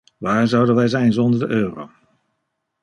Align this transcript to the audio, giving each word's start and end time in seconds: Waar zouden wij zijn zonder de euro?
Waar 0.17 0.47
zouden 0.47 0.75
wij 0.75 0.87
zijn 0.87 1.13
zonder 1.13 1.39
de 1.39 1.47
euro? 1.53 1.89